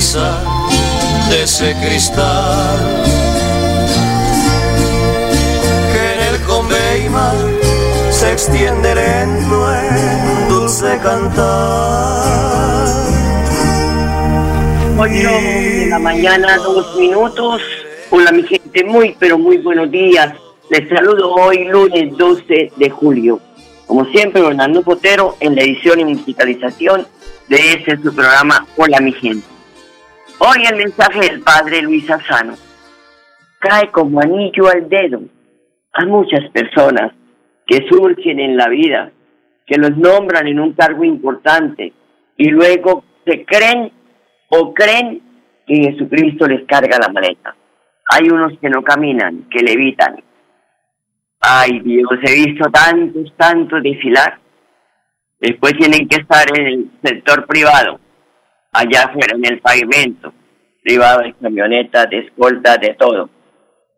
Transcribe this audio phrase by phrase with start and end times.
[0.00, 0.42] brisa
[1.28, 2.78] de ese cristal
[5.92, 7.34] que en el conveima
[8.10, 12.16] se extiende lento en dulce cantar.
[14.96, 17.60] Ocho de la mañana, dos minutos.
[18.08, 20.32] Hola mi gente, muy pero muy buenos días.
[20.70, 23.38] Les saludo hoy lunes 12 de julio.
[23.86, 27.06] Como siempre, Fernando Potero en la edición y musicalización
[27.48, 29.59] de este su programa Hola mi gente.
[30.42, 32.54] Hoy el mensaje del padre Luis Asano
[33.58, 35.20] cae como anillo al dedo
[35.92, 37.12] a muchas personas
[37.66, 39.12] que surgen en la vida,
[39.66, 41.92] que los nombran en un cargo importante
[42.38, 43.92] y luego se creen
[44.48, 45.20] o creen
[45.66, 47.54] que Jesucristo les carga la maleta.
[48.10, 50.24] Hay unos que no caminan, que levitan.
[51.38, 54.38] Ay Dios, he visto tantos, tantos desfilar.
[55.38, 58.00] Después tienen que estar en el sector privado,
[58.72, 60.32] allá afuera, en el pavimento,
[60.82, 63.28] privado de camionetas, de escoltas, de todo.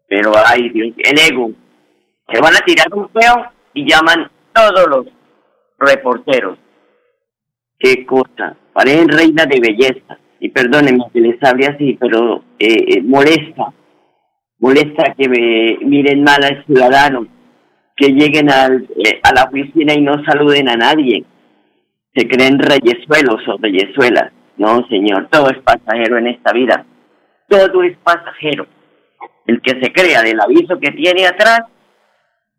[0.09, 1.50] Pero ay Dios, el ego.
[2.33, 5.06] Se van a tirar un feo y llaman todos los
[5.78, 6.59] reporteros.
[7.78, 13.03] Qué cosa, parecen reinas de belleza y perdónenme que les hable así, pero eh, eh,
[13.03, 13.72] molesta,
[14.59, 17.27] molesta que me miren mal al ciudadano,
[17.97, 21.25] que lleguen al, eh, a la oficina y no saluden a nadie,
[22.15, 24.33] se creen reyesuelos o reyesuelas.
[24.62, 26.86] No, señor, todo es pasajero en esta vida,
[27.48, 28.64] todo es pasajero.
[29.44, 31.62] El que se crea del aviso que tiene atrás,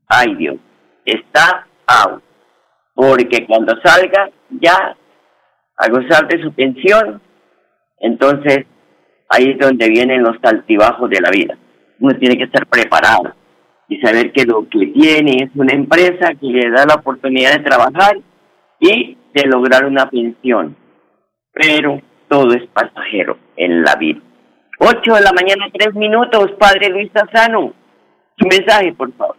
[0.10, 0.58] ay Dios,
[1.06, 2.22] está out,
[2.94, 4.98] porque cuando salga ya
[5.78, 7.22] a gozar de su pensión,
[8.02, 8.66] entonces,
[9.30, 11.58] ahí es donde vienen los altibajos de la vida.
[12.02, 13.34] Uno tiene que estar preparado
[13.88, 17.64] y saber que lo que tiene es una empresa que le da la oportunidad de
[17.64, 18.18] trabajar
[18.82, 20.83] y de lograr una pensión.
[21.54, 24.20] Pero todo es pasajero en la vida.
[24.80, 27.74] Ocho de la mañana, tres minutos, Padre Luis Sazano.
[28.38, 29.38] Su mensaje, por favor.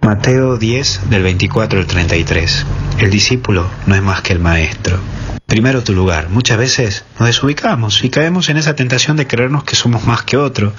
[0.00, 2.66] Mateo 10 del 24 al 33.
[3.00, 4.98] El discípulo no es más que el maestro.
[5.46, 6.28] Primero tu lugar.
[6.28, 10.36] Muchas veces nos desubicamos y caemos en esa tentación de creernos que somos más que
[10.36, 10.72] otro.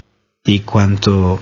[0.43, 1.39] Y cuanto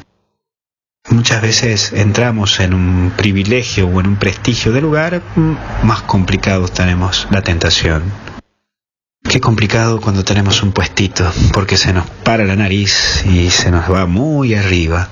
[1.09, 5.53] muchas veces entramos en un privilegio o en un prestigio de lugar, mm,
[5.83, 8.03] más complicado tenemos la tentación.
[9.31, 13.89] Qué complicado cuando tenemos un puestito, porque se nos para la nariz y se nos
[13.89, 15.07] va muy arriba.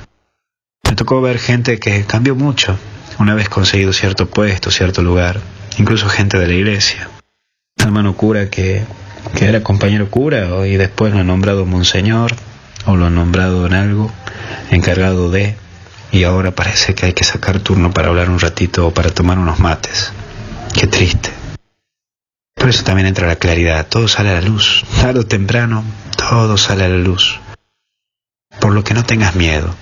[0.84, 2.78] Me tocó ver gente que cambió mucho
[3.18, 5.40] una vez conseguido cierto puesto, cierto lugar,
[5.78, 7.08] incluso gente de la iglesia.
[7.78, 8.84] Un hermano cura que,
[9.38, 12.36] que era compañero cura y después lo han nombrado monseñor
[12.86, 14.12] o lo han nombrado en algo,
[14.70, 15.56] encargado de,
[16.12, 19.40] y ahora parece que hay que sacar turno para hablar un ratito o para tomar
[19.40, 20.12] unos mates.
[20.74, 21.30] Qué triste.
[22.60, 25.84] Por eso también entra la claridad, todo sale a la luz, tarde o temprano,
[26.18, 27.40] todo sale a la luz.
[28.60, 29.74] Por lo que no tengas miedo,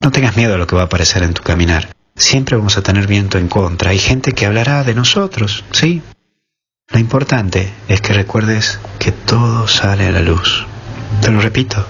[0.00, 1.94] no tengas miedo a lo que va a aparecer en tu caminar.
[2.16, 3.90] Siempre vamos a tener viento en contra.
[3.90, 6.02] Hay gente que hablará de nosotros, ¿sí?
[6.88, 10.66] Lo importante es que recuerdes que todo sale a la luz.
[11.20, 11.86] Te lo repito,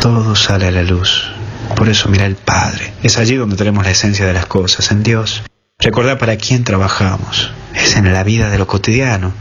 [0.00, 1.30] todo sale a la luz.
[1.76, 2.92] Por eso mira el Padre.
[3.02, 5.42] Es allí donde tenemos la esencia de las cosas, en Dios.
[5.82, 7.50] Recordá para quién trabajamos.
[7.74, 9.32] Es en la vida de lo cotidiano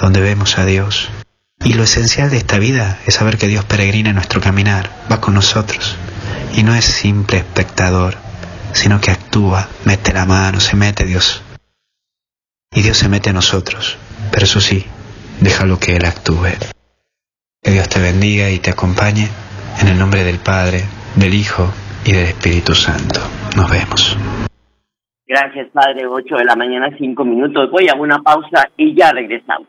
[0.00, 1.10] donde vemos a Dios.
[1.64, 5.34] Y lo esencial de esta vida es saber que Dios peregrina nuestro caminar, va con
[5.34, 5.96] nosotros.
[6.54, 8.16] Y no es simple espectador,
[8.72, 11.42] sino que actúa, mete la mano, se mete Dios.
[12.72, 13.96] Y Dios se mete a nosotros.
[14.30, 14.86] Pero eso sí,
[15.40, 16.46] déjalo que Él actúe.
[17.60, 19.28] Que Dios te bendiga y te acompañe
[19.80, 20.84] en el nombre del Padre,
[21.16, 21.68] del Hijo
[22.04, 23.20] y del Espíritu Santo.
[23.56, 24.16] Nos vemos.
[25.28, 26.06] Gracias, padre.
[26.06, 27.70] 8 de la mañana, 5 minutos.
[27.70, 29.68] Voy a una pausa y ya regresamos.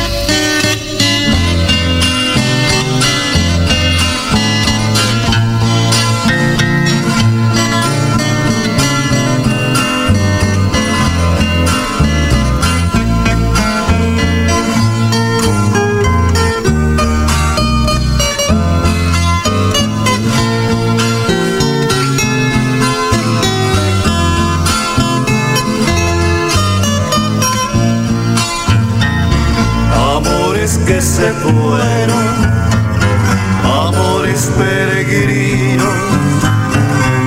[30.61, 32.25] Amores que se fueron,
[33.63, 35.87] amores peregrinos,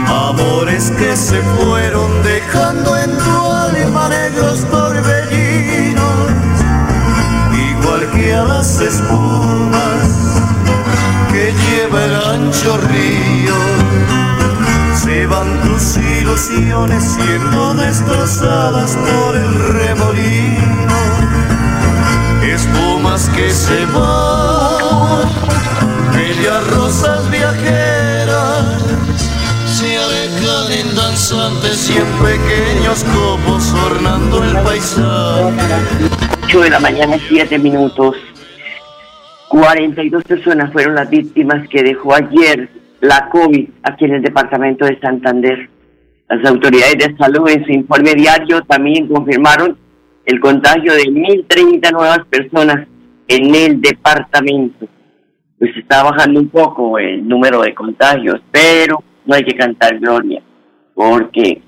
[0.07, 6.31] amores que se fueron dejando en tu alma negros torbellinos,
[7.73, 10.39] igual que a las espumas
[11.33, 13.55] que lleva el ancho río.
[14.95, 20.85] Se van tus ilusiones siendo destrozadas por el remolino
[23.15, 25.23] que se van,
[26.13, 28.83] bellas rosas viajeras,
[29.67, 36.09] se alejan en danzantes y en pequeños copos ornando el paisaje.
[36.47, 38.17] 8 de la mañana, 7 minutos.
[39.49, 42.69] 42 personas fueron las víctimas que dejó ayer
[43.01, 45.71] la COVID aquí en el departamento de Santander.
[46.29, 49.79] Las autoridades de salud en su informe diario también confirmaron
[50.27, 52.89] el contagio de 1.030 nuevas personas
[53.29, 54.87] en el departamento.
[55.59, 60.43] Pues está bajando un poco el número de contagios, pero no hay que cantar gloria,
[60.95, 61.63] porque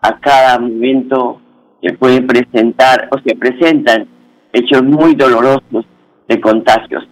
[0.00, 1.40] a cada momento
[1.82, 4.06] se pueden presentar o se presentan
[4.52, 5.86] hechos muy dolorosos
[6.28, 7.06] de contagios.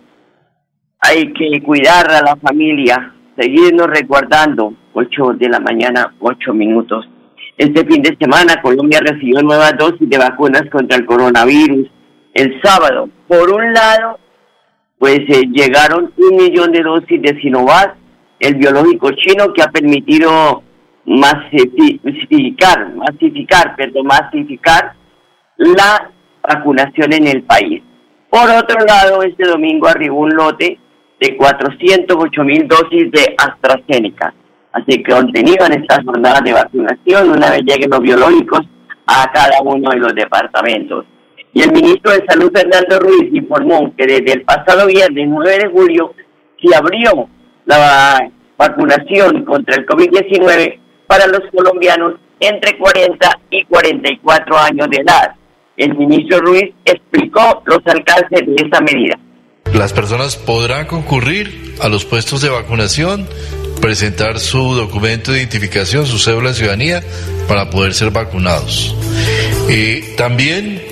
[1.00, 4.74] Hay que cuidar a la familia, seguirnos resguardando.
[4.92, 7.08] 8 de la mañana, 8 minutos.
[7.56, 11.88] Este fin de semana Colombia recibió nuevas dosis de vacunas contra el coronavirus.
[12.34, 14.18] El sábado, por un lado,
[14.98, 17.96] pues eh, llegaron un millón de dosis de Sinovac,
[18.40, 20.62] el biológico chino que ha permitido
[21.06, 24.94] masificar, masificar, perdón, masificar
[25.56, 26.10] la
[26.42, 27.82] vacunación en el país.
[28.30, 30.78] Por otro lado, este domingo arribó un lote
[31.20, 34.34] de 408 mil dosis de AstraZeneca.
[34.72, 38.60] Así que continúan estas jornadas de vacunación una vez lleguen los biológicos
[39.06, 41.06] a cada uno de los departamentos.
[41.52, 45.68] Y el ministro de Salud, Fernando Ruiz, informó que desde el pasado viernes 9 de
[45.68, 46.14] julio
[46.62, 47.28] se abrió
[47.64, 55.34] la vacunación contra el COVID-19 para los colombianos entre 40 y 44 años de edad.
[55.76, 59.18] El ministro Ruiz explicó los alcances de esta medida.
[59.72, 63.28] Las personas podrán concurrir a los puestos de vacunación,
[63.80, 67.02] presentar su documento de identificación, su cédula de ciudadanía,
[67.46, 68.96] para poder ser vacunados.
[69.68, 70.82] Eh, también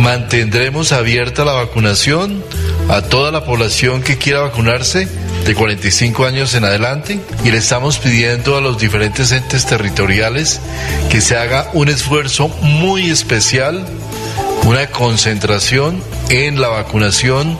[0.00, 2.42] mantendremos abierta la vacunación
[2.88, 5.06] a toda la población que quiera vacunarse
[5.44, 10.60] de 45 años en adelante y le estamos pidiendo a los diferentes entes territoriales
[11.10, 13.84] que se haga un esfuerzo muy especial
[14.64, 17.58] una concentración en la vacunación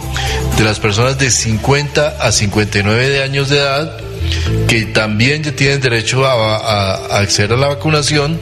[0.57, 3.97] de las personas de 50 a 59 de años de edad
[4.69, 8.39] que también ya tienen derecho a, a- a acceder a la vacunación,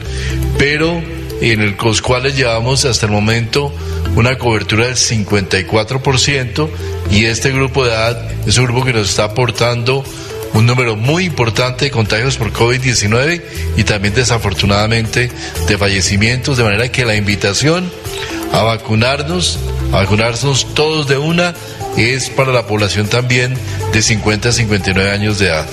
[0.57, 1.01] pero
[1.41, 3.73] en el- los cuales llevamos hasta el momento
[4.15, 6.69] una cobertura del 54%
[7.11, 10.03] y este grupo de edad es un grupo que nos está aportando
[10.53, 13.41] un número muy importante de contagios por COVID-19
[13.77, 15.29] y también desafortunadamente
[15.67, 17.91] de fallecimientos, de manera que la invitación
[18.51, 19.59] a vacunarnos,
[19.91, 21.53] a vacunarnos todos de una,
[21.97, 23.53] es para la población también
[23.93, 25.67] de 50 a 59 años de edad.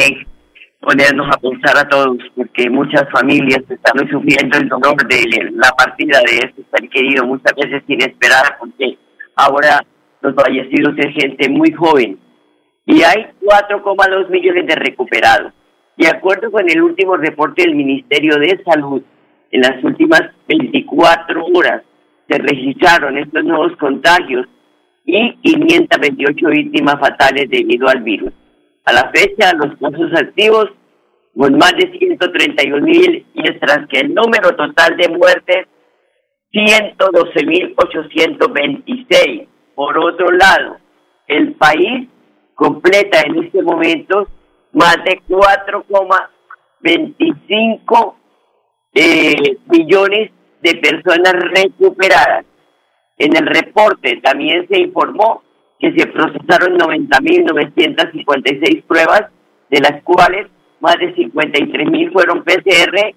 [0.86, 6.20] ponernos a pensar a todos, porque muchas familias están sufriendo el dolor de la partida
[6.20, 8.98] de este ser querido, muchas veces inesperada, porque
[9.36, 9.84] ahora
[10.22, 12.20] los fallecidos es gente muy joven.
[12.86, 15.54] Y hay 4,2 millones de recuperados.
[15.98, 19.02] De acuerdo con el último reporte del Ministerio de Salud,
[19.52, 21.82] en las últimas 24 horas
[22.30, 24.48] se registraron estos nuevos contagios
[25.06, 28.34] y 528 víctimas fatales debido al virus.
[28.86, 30.70] A la fecha, los casos activos
[31.36, 35.68] con más de 131 mil, mientras que el número total de muertes,
[36.52, 39.50] 112 mil 826.
[39.76, 40.78] Por otro lado,
[41.28, 42.08] el país
[42.54, 44.30] completa en este momento
[44.72, 48.16] más de 4,25
[48.94, 52.46] eh, millones de personas recuperadas.
[53.18, 55.44] En el reporte también se informó
[55.80, 59.24] que se procesaron 90.956 pruebas,
[59.70, 60.48] de las cuales
[60.80, 63.14] más de 53.000 fueron PCR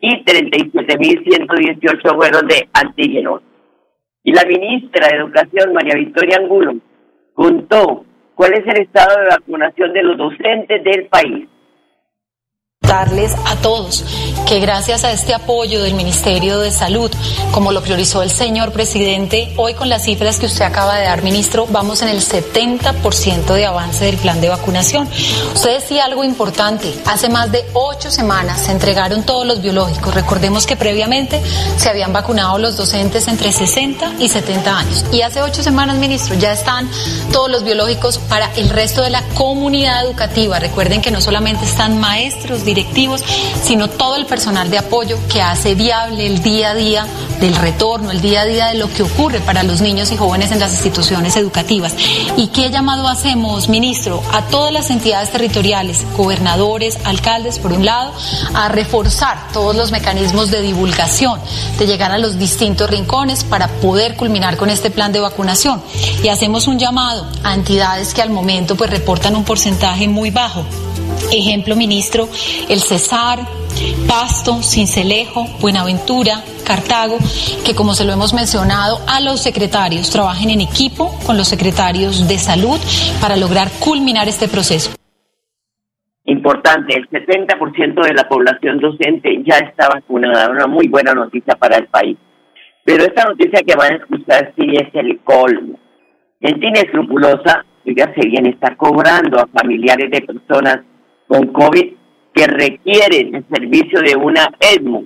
[0.00, 3.42] y 37.118 fueron de antígenos.
[4.24, 6.74] Y la ministra de Educación, María Victoria Angulo,
[7.34, 11.48] contó cuál es el estado de vacunación de los docentes del país
[12.90, 14.04] darles a todos
[14.48, 17.08] que gracias a este apoyo del Ministerio de Salud,
[17.52, 21.22] como lo priorizó el señor presidente, hoy con las cifras que usted acaba de dar,
[21.22, 25.08] ministro, vamos en el 70% de avance del plan de vacunación.
[25.54, 30.12] Usted decía algo importante, hace más de ocho semanas se entregaron todos los biológicos.
[30.12, 31.40] Recordemos que previamente
[31.76, 35.04] se habían vacunado los docentes entre 60 y 70 años.
[35.12, 36.90] Y hace ocho semanas, ministro, ya están
[37.30, 40.58] todos los biológicos para el resto de la comunidad educativa.
[40.58, 42.79] Recuerden que no solamente están maestros, directores,
[43.62, 47.06] sino todo el personal de apoyo que hace viable el día a día
[47.40, 50.52] del retorno, el día a día de lo que ocurre para los niños y jóvenes
[50.52, 51.94] en las instituciones educativas.
[52.36, 58.12] ¿Y qué llamado hacemos, ministro, a todas las entidades territoriales, gobernadores, alcaldes, por un lado,
[58.54, 61.40] a reforzar todos los mecanismos de divulgación,
[61.78, 65.82] de llegar a los distintos rincones para poder culminar con este plan de vacunación?
[66.22, 70.64] Y hacemos un llamado a entidades que al momento pues reportan un porcentaje muy bajo
[71.32, 72.28] Ejemplo, ministro,
[72.68, 73.38] el Cesar,
[74.08, 77.18] Pasto, Cincelejo, Buenaventura, Cartago,
[77.64, 82.28] que como se lo hemos mencionado, a los secretarios trabajen en equipo con los secretarios
[82.28, 82.78] de salud
[83.20, 84.90] para lograr culminar este proceso.
[86.24, 91.76] Importante, el 70% de la población docente ya está vacunada, una muy buena noticia para
[91.76, 92.16] el país.
[92.84, 95.78] Pero esta noticia que van a escuchar sí es el colmo.
[96.40, 100.80] Gente inescrupulosa, ya se viene, está cobrando a familiares de personas
[101.30, 101.94] con COVID
[102.34, 105.04] que requieren el servicio de una ESMO,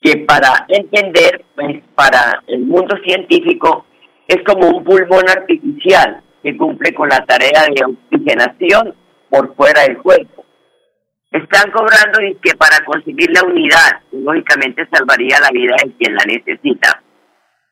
[0.00, 3.86] que para entender, pues para el mundo científico,
[4.26, 8.94] es como un pulmón artificial que cumple con la tarea de oxigenación
[9.30, 10.44] por fuera del cuerpo.
[11.30, 16.24] Están cobrando y que para conseguir la unidad, lógicamente salvaría la vida de quien la
[16.26, 17.02] necesita.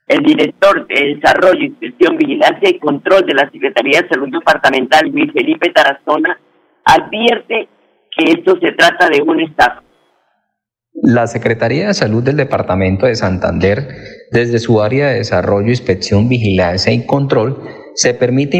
[0.07, 5.33] El director de Desarrollo, Inspección, Vigilancia y Control de la Secretaría de Salud Departamental, Luis
[5.33, 6.39] Felipe Tarazona,
[6.85, 7.69] advierte
[8.17, 9.83] que esto se trata de un Estado.
[11.03, 13.89] La Secretaría de Salud del Departamento de Santander,
[14.31, 17.61] desde su área de desarrollo, inspección, vigilancia y control,
[17.95, 18.57] se permite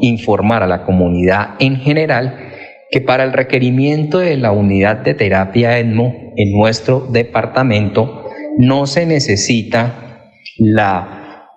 [0.00, 2.52] informar a la comunidad en general
[2.90, 9.04] que para el requerimiento de la unidad de terapia ESMO en nuestro departamento no se
[9.04, 11.48] necesita la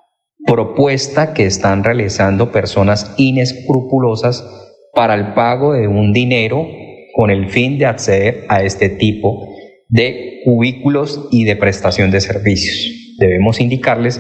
[0.45, 4.66] propuesta que están realizando personas inescrupulosas
[4.97, 6.67] para el pago de un dinero
[7.13, 9.55] con el fin de acceder a este tipo
[9.89, 13.15] de cubículos y de prestación de servicios.
[13.19, 14.19] Debemos indicarles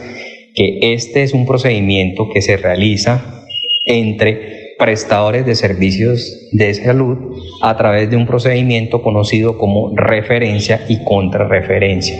[0.53, 3.43] que este es un procedimiento que se realiza
[3.85, 11.03] entre prestadores de servicios de salud a través de un procedimiento conocido como referencia y
[11.03, 12.15] contrarreferencia.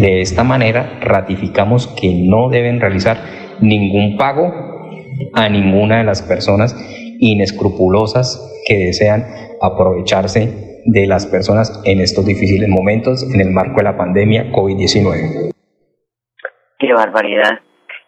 [0.00, 3.22] De esta manera ratificamos que no deben realizar
[3.60, 4.52] ningún pago
[5.32, 6.74] a ninguna de las personas
[7.20, 9.26] inescrupulosas que desean
[9.60, 15.52] aprovecharse de las personas en estos difíciles momentos en el marco de la pandemia COVID-19.
[16.78, 17.60] Qué barbaridad.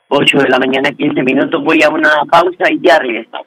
[0.08, 1.62] 8 de la mañana, 15 minutos.
[1.64, 3.46] Voy a una pausa y ya regresamos.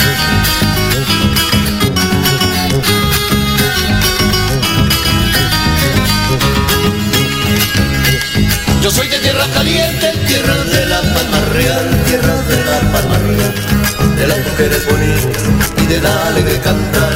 [8.81, 14.15] Yo soy de tierra caliente, tierra de la palma real, tierra de la palma real,
[14.15, 15.43] de las mujeres bonitas
[15.83, 17.13] y de la alegre cantar.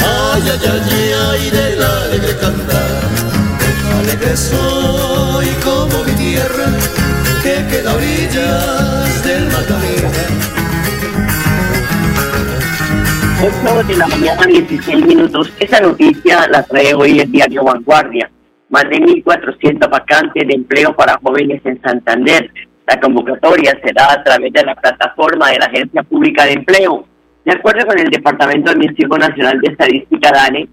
[0.00, 3.00] Ay, ay, ay, ay, de la alegre cantar.
[4.00, 6.66] Alegre soy como mi tierra,
[7.44, 10.47] que queda a orillas del Magdalena.
[13.40, 15.52] 8 de la mañana, 16 minutos.
[15.60, 18.28] Esa noticia la trae hoy el diario Vanguardia
[18.68, 22.50] más de 1.400 vacantes de empleo para jóvenes en Santander.
[22.86, 27.06] La convocatoria será a través de la plataforma de la Agencia Pública de Empleo.
[27.44, 30.68] De acuerdo con el Departamento Administrativo Nacional de Estadística DANE,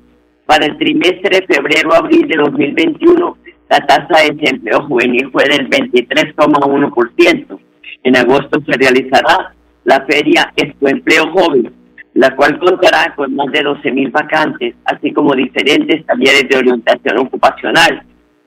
[0.47, 3.37] para el trimestre febrero-abril de 2021,
[3.69, 7.59] la tasa de desempleo juvenil fue del 23,1%.
[8.03, 9.53] En agosto se realizará
[9.83, 11.71] la feria Empleo Joven,
[12.15, 18.03] la cual contará con más de 12.000 vacantes, así como diferentes talleres de orientación ocupacional.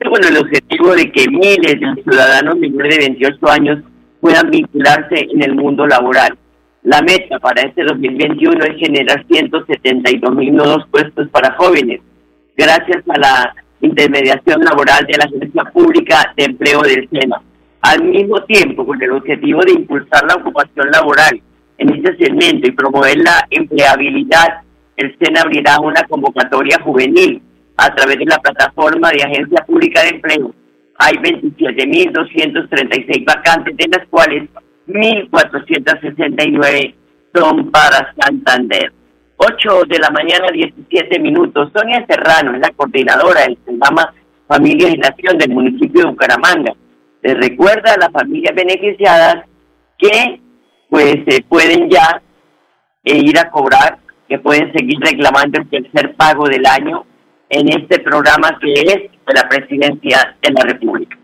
[0.08, 3.78] Bueno, el objetivo de que miles de ciudadanos menores de 28 años
[4.20, 6.38] puedan vincularse en el mundo laboral.
[6.82, 12.00] La meta para este 2021 es generar 172 mil nuevos puestos para jóvenes,
[12.56, 17.42] gracias a la intermediación laboral de la Agencia Pública de Empleo del SENA.
[17.82, 21.42] Al mismo tiempo, con el objetivo de impulsar la ocupación laboral
[21.78, 24.62] en este segmento y promover la empleabilidad,
[24.96, 27.42] el SENA abrirá una convocatoria juvenil
[27.76, 30.52] a través de la plataforma de Agencia Pública de Empleo.
[30.98, 34.48] Hay 27.236 vacantes, de las cuales
[34.88, 36.94] 1.469
[37.32, 38.92] son para Santander.
[39.36, 41.70] 8 de la mañana, 17 minutos.
[41.72, 44.12] Sonia Serrano es la coordinadora del programa
[44.48, 46.74] Familia y Nación del municipio de Bucaramanga.
[47.22, 49.44] Les recuerda a las familias beneficiadas
[49.96, 50.40] que
[50.88, 52.22] pues se pueden ya
[53.04, 53.98] eh, ir a cobrar,
[54.28, 57.04] que pueden seguir reclamando el tercer pago del año
[57.48, 58.86] en este programa que es
[59.26, 61.16] de la Presidencia de la República.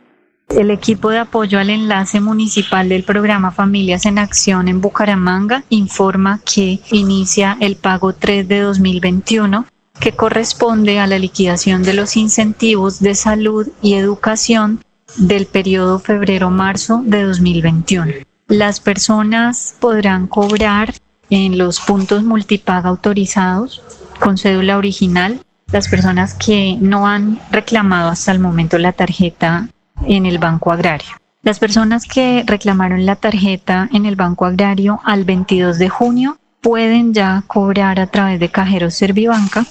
[0.48, 6.40] El equipo de apoyo al enlace municipal del programa Familias en Acción en Bucaramanga informa
[6.44, 9.66] que inicia el pago 3 de 2021
[10.00, 14.80] que corresponde a la liquidación de los incentivos de salud y educación
[15.16, 18.12] del periodo febrero-marzo de 2021.
[18.48, 20.94] Las personas podrán cobrar
[21.30, 23.82] en los puntos multipaga autorizados
[24.20, 25.40] con cédula original.
[25.72, 29.68] Las personas que no han reclamado hasta el momento la tarjeta
[30.06, 31.08] en el Banco Agrario.
[31.42, 37.12] Las personas que reclamaron la tarjeta en el Banco Agrario al 22 de junio pueden
[37.14, 39.66] ya cobrar a través de cajeros Servibanca.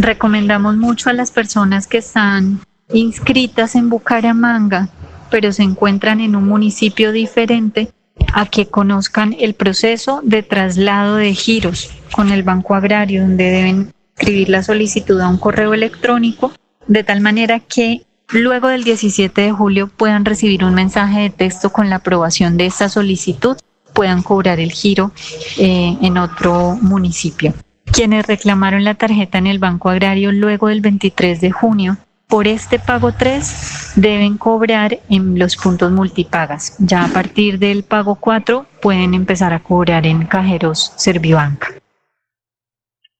[0.00, 2.60] Recomendamos mucho a las personas que están
[2.92, 4.88] inscritas en Bucaramanga,
[5.30, 7.90] pero se encuentran en un municipio diferente,
[8.32, 13.92] a que conozcan el proceso de traslado de giros con el Banco Agrario, donde deben
[14.16, 16.52] escribir la solicitud a un correo electrónico,
[16.86, 21.70] de tal manera que luego del 17 de julio puedan recibir un mensaje de texto
[21.70, 23.56] con la aprobación de esta solicitud,
[23.92, 25.12] puedan cobrar el giro
[25.58, 27.54] eh, en otro municipio.
[27.84, 32.78] Quienes reclamaron la tarjeta en el Banco Agrario luego del 23 de junio por este
[32.78, 36.76] pago 3 deben cobrar en los puntos multipagas.
[36.80, 41.68] Ya a partir del pago 4 pueden empezar a cobrar en cajeros Servibanca.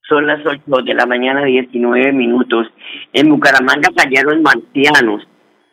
[0.09, 2.67] Son las 8 de la mañana, 19 minutos.
[3.13, 5.23] En Bucaramanga cayeron marcianos.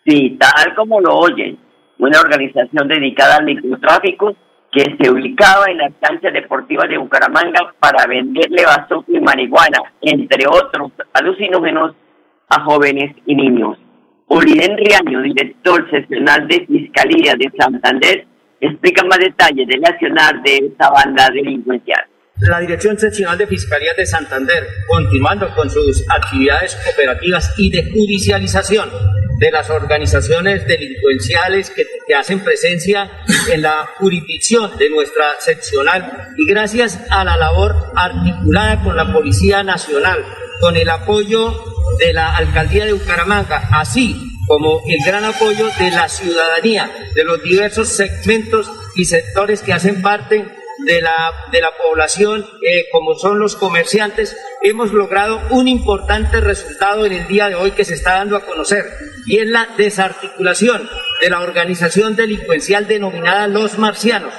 [0.05, 1.57] Sí, tal como lo oyen.
[1.99, 4.35] Una organización dedicada al microtráfico
[4.71, 10.47] que se ubicaba en las canchas deportivas de Bucaramanga para venderle bazuco y marihuana, entre
[10.47, 11.93] otros alucinógenos
[12.49, 13.77] a jóvenes y niños.
[14.27, 18.25] Oliden Riaño, director seccional de Fiscalía de Santander,
[18.59, 22.01] explica más detalles del accionar de esta banda delincuencial.
[22.39, 28.89] La Dirección Seccional de Fiscalía de Santander, continuando con sus actividades operativas y de judicialización
[29.39, 33.09] de las organizaciones delincuenciales que, que, hacen presencia
[33.51, 39.63] en la jurisdicción de nuestra seccional y gracias a la labor articulada con la Policía
[39.63, 40.23] Nacional,
[40.59, 44.15] con el apoyo de la alcaldía de Bucaramanga, así
[44.47, 50.01] como el gran apoyo de la ciudadanía, de los diversos segmentos y sectores que hacen
[50.01, 50.45] parte
[50.85, 57.05] de la, de la población, eh, como son los comerciantes, hemos logrado un importante resultado
[57.05, 58.85] en el día de hoy que se está dando a conocer,
[59.25, 60.89] y es la desarticulación
[61.21, 64.33] de la organización delincuencial denominada Los Marcianos.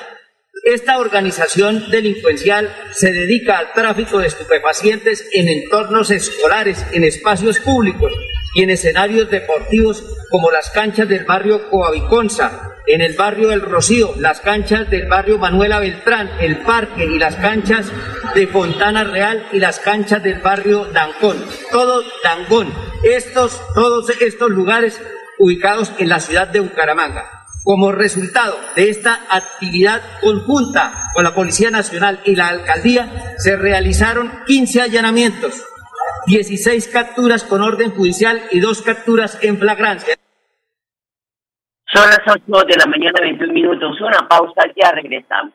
[0.64, 8.11] Esta organización delincuencial se dedica al tráfico de estupefacientes en entornos escolares, en espacios públicos
[8.55, 14.14] y en escenarios deportivos como las canchas del barrio Coaviconza, en el barrio El Rocío,
[14.18, 17.92] las canchas del barrio Manuela Beltrán, el parque y las canchas
[18.35, 21.44] de Fontana Real y las canchas del barrio Dangón.
[21.70, 22.72] Todo Dangón.
[23.03, 24.98] Estos, todos estos lugares
[25.38, 27.43] ubicados en la ciudad de Bucaramanga.
[27.64, 34.31] Como resultado de esta actividad conjunta con la Policía Nacional y la Alcaldía, se realizaron
[34.46, 35.64] 15 allanamientos,
[36.27, 40.16] 16 capturas con orden judicial y dos capturas en flagrancia.
[41.90, 43.98] Son las 8 de la mañana, 21 minutos.
[43.98, 45.55] Una pausa, ya regresamos.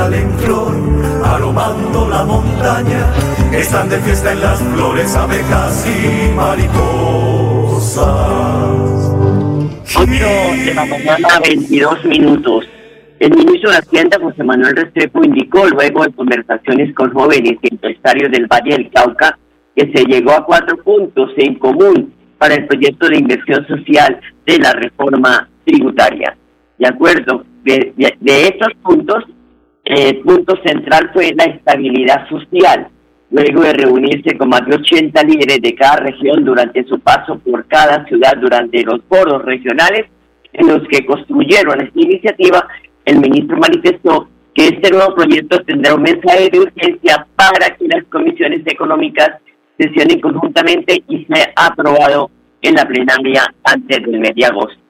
[0.00, 0.72] Cafetal en flor,
[1.24, 3.12] aromando la montaña.
[3.52, 8.06] Están de fiesta en las flores abejas y mariposas.
[9.96, 10.06] 8
[10.64, 12.66] de la mañana, 22 minutos.
[13.18, 18.30] El ministro de Hacienda, José Manuel Restrepo, indicó luego de conversaciones con jóvenes y empresarios
[18.32, 19.38] del Valle del Cauca
[19.76, 24.58] que se llegó a cuatro puntos en común para el proyecto de inversión social de
[24.58, 26.34] la reforma tributaria.
[26.78, 29.22] De acuerdo, de, de- de estos puntos,
[29.90, 32.88] el punto central fue la estabilidad social.
[33.32, 37.66] Luego de reunirse con más de 80 líderes de cada región durante su paso por
[37.66, 40.06] cada ciudad durante los foros regionales
[40.52, 42.68] en los que construyeron esta iniciativa,
[43.04, 48.04] el ministro manifestó que este nuevo proyecto tendrá un mensaje de urgencia para que las
[48.04, 49.38] comisiones económicas
[49.76, 52.30] sesionen conjuntamente y sea aprobado
[52.62, 54.80] en la plenaria antes del mes de agosto.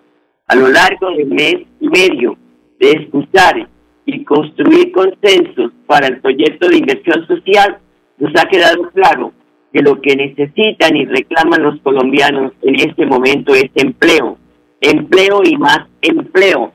[0.47, 2.37] A lo largo del mes y medio
[2.79, 3.67] de escuchar
[4.07, 7.79] y construir consensos para el proyecto de inversión social,
[8.19, 9.33] nos ha quedado claro
[9.73, 14.37] que lo que necesitan y reclaman los colombianos en este momento es empleo,
[14.81, 16.73] empleo y más empleo.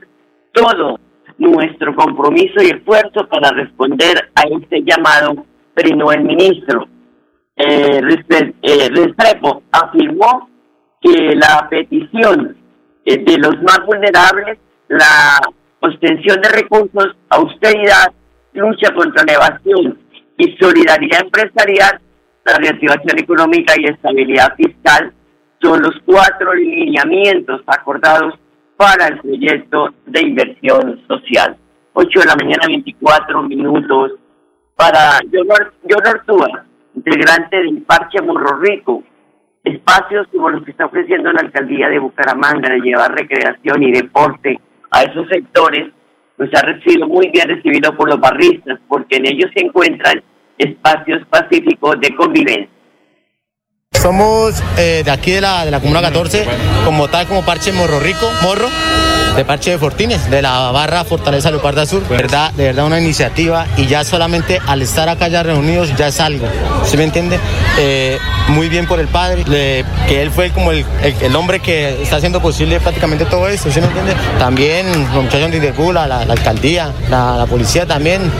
[0.52, 0.98] Todo
[1.38, 6.86] nuestro compromiso y esfuerzo para responder a este llamado, pero el ministro
[7.56, 8.00] eh,
[8.62, 10.48] eh, Restrepo afirmó
[11.00, 12.56] que la petición
[13.04, 14.58] eh, de los más vulnerables,
[14.88, 15.38] la
[15.86, 18.12] obtención de recursos, austeridad,
[18.52, 19.98] lucha contra la evasión
[20.38, 22.00] y solidaridad empresarial,
[22.44, 25.12] la reactivación económica y estabilidad fiscal
[25.60, 28.34] son los cuatro lineamientos acordados
[28.76, 31.56] para el proyecto de inversión social.
[31.94, 34.12] 8 de la mañana, 24 minutos.
[34.76, 35.48] Para John
[35.88, 39.02] John Ortúa, integrante del Parche Morro Rico,
[39.64, 44.60] espacios como los que está ofreciendo la alcaldía de Bucaramanga de llevar recreación y deporte
[44.96, 45.88] a esos sectores,
[46.38, 50.22] pues ha recibido muy bien recibido por los barristas, porque en ellos se encuentran
[50.56, 52.75] espacios pacíficos de convivencia.
[54.00, 56.46] Somos eh, de aquí de la, de la Comuna 14,
[56.84, 58.68] como tal, como Parche Morro Rico, Morro,
[59.34, 62.06] de Parche de Fortines, de la barra Fortaleza Leoparda Sur.
[62.08, 66.08] De verdad, de verdad una iniciativa y ya solamente al estar acá ya reunidos ya
[66.08, 66.46] es algo,
[66.84, 67.38] ¿sí me entiende?
[67.78, 69.44] Eh, muy bien por el padre,
[70.08, 70.86] que él fue como el,
[71.20, 74.14] el- hombre que está haciendo posible prácticamente todo esto, ¿sí me entiende?
[74.38, 78.30] También los muchachos de Intergula, la, alcaldía, la, policía también,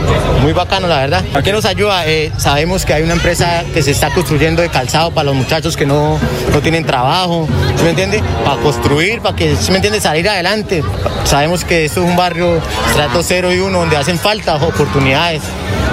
[0.43, 1.25] muy bacano la verdad.
[1.35, 2.07] ¿A qué nos ayuda?
[2.07, 5.77] Eh, sabemos que hay una empresa que se está construyendo de calzado para los muchachos
[5.77, 6.19] que no,
[6.53, 8.21] no tienen trabajo, ¿sí me entiende?
[8.45, 10.01] Para construir, para que, ¿sí me entiende?
[10.01, 10.83] Salir adelante.
[11.23, 15.49] Sabemos que esto es un barrio estrato 0 y 1 donde hacen falta oportunidades.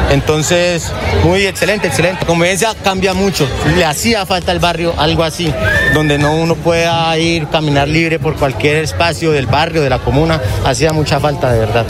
[0.10, 0.92] Entonces,
[1.24, 2.22] muy excelente, excelente.
[2.22, 3.48] La convivencia cambia mucho.
[3.78, 5.54] Le hacía falta al barrio algo así,
[5.94, 10.42] donde no uno pueda ir, caminar libre por cualquier espacio del barrio, de la comuna.
[10.66, 11.86] Hacía mucha falta, de verdad.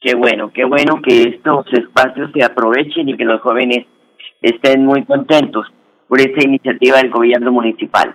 [0.00, 3.86] Qué bueno, qué bueno que estos espacios se aprovechen y que los jóvenes
[4.42, 5.64] estén muy contentos
[6.08, 8.14] por esta iniciativa del gobierno municipal.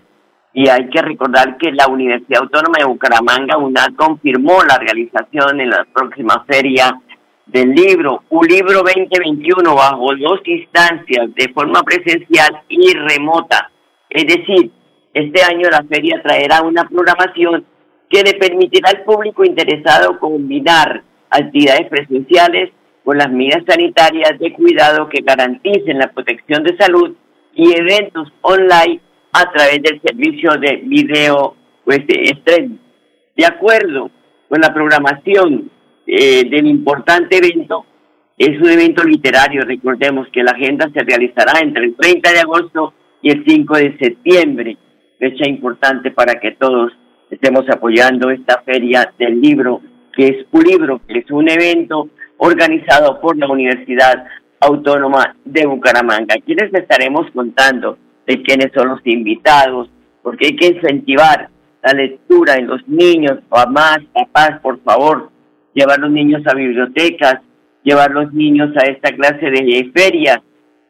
[0.53, 5.69] Y hay que recordar que la Universidad Autónoma de Bucaramanga, UNAD, confirmó la realización en
[5.69, 6.99] la próxima feria
[7.45, 13.69] del libro, un libro 2021 bajo dos instancias, de forma presencial y remota.
[14.09, 14.71] Es decir,
[15.13, 17.65] este año la feria traerá una programación
[18.09, 22.71] que le permitirá al público interesado combinar actividades presenciales
[23.03, 27.15] con las medidas sanitarias de cuidado que garanticen la protección de salud
[27.55, 28.99] y eventos online
[29.31, 32.77] a través del servicio de video pues, streaming.
[33.35, 34.11] De acuerdo
[34.47, 35.69] con la programación
[36.05, 37.85] eh, del importante evento,
[38.37, 42.93] es un evento literario, recordemos que la agenda se realizará entre el 30 de agosto
[43.21, 44.77] y el 5 de septiembre,
[45.19, 46.91] fecha importante para que todos
[47.29, 49.81] estemos apoyando esta feria del libro,
[50.15, 54.25] que es un libro, que es un evento organizado por la Universidad
[54.63, 56.35] Autónoma de Bucaramanga.
[56.37, 59.89] Aquí les estaremos contando de quiénes son los invitados,
[60.21, 61.49] porque hay que incentivar
[61.83, 65.29] la lectura en los niños, mamás, papás, por favor,
[65.73, 67.41] llevar los niños a bibliotecas,
[67.83, 70.39] llevar los niños a esta clase de ferias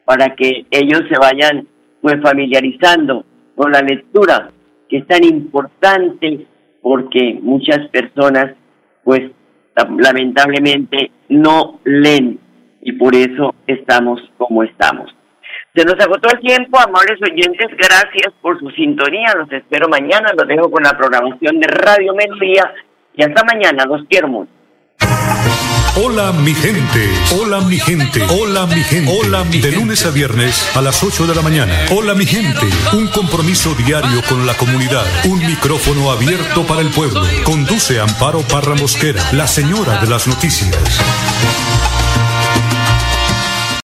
[0.04, 1.66] para que ellos se vayan
[2.00, 3.24] pues familiarizando
[3.56, 4.50] con la lectura,
[4.88, 6.46] que es tan importante
[6.80, 8.54] porque muchas personas
[9.02, 9.30] pues
[9.98, 12.38] lamentablemente no leen
[12.84, 15.12] y por eso estamos como estamos.
[15.74, 20.46] Se nos agotó el tiempo, amables oyentes, gracias por su sintonía, los espero mañana, los
[20.46, 22.72] dejo con la programación de Radio Melodía
[23.16, 24.52] y hasta mañana, los quiero mucho.
[25.96, 30.76] Hola mi gente, hola mi gente, hola mi gente, hola mi De lunes a viernes
[30.76, 31.72] a las 8 de la mañana.
[31.90, 37.22] Hola mi gente, un compromiso diario con la comunidad, un micrófono abierto para el pueblo.
[37.44, 41.00] Conduce Amparo Parra Mosquera, la señora de las noticias.